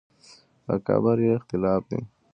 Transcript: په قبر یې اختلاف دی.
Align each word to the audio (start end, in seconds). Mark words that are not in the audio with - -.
په 0.65 0.73
قبر 0.85 1.17
یې 1.25 1.31
اختلاف 1.37 1.81
دی. 1.91 1.99